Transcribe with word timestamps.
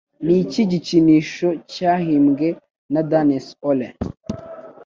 Niki 0.25 0.61
gikinisho 0.71 1.49
cyahimbwe 1.71 2.47
na 2.93 3.01
Danes 3.09 3.45
Ole 3.69 3.87